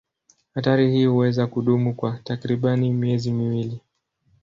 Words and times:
Hatari 0.53 0.91
hii 0.91 1.05
huweza 1.05 1.47
kudumu 1.47 1.93
kwa 1.95 2.19
takriban 2.23 2.93
miezi 2.93 3.31
miwili. 3.31 3.81